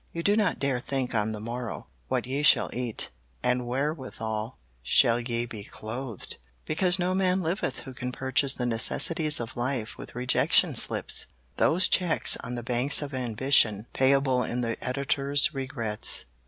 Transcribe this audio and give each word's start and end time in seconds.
You 0.13 0.23
do 0.23 0.35
not 0.35 0.57
dare 0.57 0.79
think 0.79 1.13
on 1.13 1.31
the 1.31 1.39
morrow, 1.39 1.85
what 2.07 2.25
ye 2.25 2.41
shall 2.41 2.71
eat, 2.73 3.11
and 3.43 3.67
wherewithal 3.67 4.57
shall 4.81 5.19
ye 5.19 5.45
be 5.45 5.63
clothed, 5.63 6.37
because 6.65 6.97
no 6.97 7.13
man 7.13 7.43
liveth 7.43 7.81
who 7.81 7.93
can 7.93 8.11
purchase 8.11 8.53
the 8.55 8.65
necessities 8.65 9.39
of 9.39 9.55
life 9.55 9.99
with 9.99 10.15
rejection 10.15 10.73
slips 10.73 11.27
those 11.57 11.87
checks 11.87 12.35
on 12.37 12.55
the 12.55 12.63
Banks 12.63 13.03
of 13.03 13.13
Ambition, 13.13 13.85
payable 13.93 14.41
in 14.43 14.61
the 14.61 14.75
editors' 14.83 15.53
regrets." 15.53 16.25